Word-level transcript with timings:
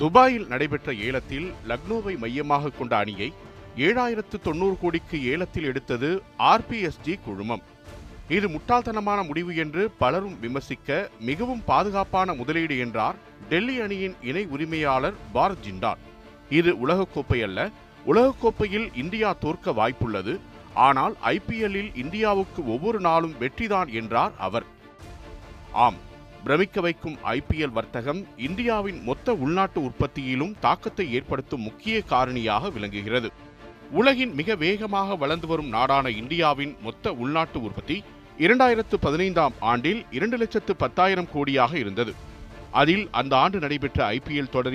துபாயில் 0.00 0.46
நடைபெற்ற 0.46 0.92
ஏலத்தில் 1.06 1.46
லக்னோவை 1.68 2.12
மையமாக 2.22 2.70
கொண்ட 2.70 2.92
அணியை 2.96 3.28
ஏழாயிரத்து 3.86 4.36
தொண்ணூறு 4.42 4.76
கோடிக்கு 4.82 5.16
ஏலத்தில் 5.32 5.66
எடுத்தது 5.70 6.22
ஆர்பிஎஸ்டி 6.50 7.14
குழுமம். 7.24 7.64
இது 8.36 8.46
முட்டாள்தனமான 8.48 9.26
முடிவு 9.26 9.52
என்று 9.56 9.82
பலரும் 9.98 10.36
விமர்சிக்க 10.40 10.98
மிகவும் 11.28 11.62
பாதுகாப்பான 11.64 12.34
முதலீடு 12.34 12.78
என்றார் 12.78 13.18
டெல்லி 13.48 13.76
அணியின் 13.80 14.16
இணை 14.22 14.44
உரிமையாளர் 14.54 15.16
பாரத் 15.34 15.64
ஜிண்டால் 15.66 16.02
இது 16.58 16.72
உலகக்கோப்பை 16.86 17.40
அல்ல 17.48 17.70
உலகக்கோப்பையில் 18.06 18.88
இந்தியா 19.02 19.30
தோற்க 19.44 19.72
வாய்ப்புள்ளது. 19.80 20.34
ஆனால் 20.88 21.14
ஐபிஎல்லில் 21.34 21.90
இந்தியாவுக்கு 22.02 22.60
ஒவ்வொரு 22.74 23.00
நாளும் 23.00 23.34
வெற்றிதான் 23.40 23.90
என்றார் 24.00 24.32
அவர். 24.48 24.66
ஆம் 25.86 25.98
பிரமிக்க 26.44 26.80
வைக்கும் 26.80 27.18
ஐபிஎல் 27.24 27.72
வர்த்தகம் 27.72 28.26
இந்தியாவின் 28.36 29.02
மொத்த 29.02 29.32
உள்நாட்டு 29.34 29.82
உற்பத்தியிலும் 29.82 30.56
தாக்கத்தை 30.60 31.12
ஏற்படுத்தும் 31.12 31.60
முக்கிய 31.60 32.02
காரணியாக 32.10 32.72
விளங்குகிறது. 32.72 33.32
உலகின் 33.90 34.34
மிக 34.34 34.54
வேகமாக 34.54 35.16
வளர்ந்து 35.16 35.46
வரும் 35.46 35.68
நாடான 35.68 36.08
இந்தியாவின் 36.08 36.76
மொத்த 36.82 37.12
உள்நாட்டு 37.12 37.62
உற்பத்தி 37.62 38.04
இரண்டாயிரத்து 38.38 38.96
பதினைந்தாம் 39.00 39.52
ஆண்டில் 39.60 40.04
இரண்டு 40.10 40.36
லட்சத்து 40.36 40.76
பத்தாயிரம் 40.76 41.28
கோடியாக 41.34 41.74
இருந்தது. 41.74 42.14
அதில் 42.70 43.08
அந்த 43.10 43.36
ஆண்டு 43.36 43.58
நடைபெற்ற 43.58 44.10
ஐபிஎல் 44.10 44.24
தொடரில் 44.26 44.66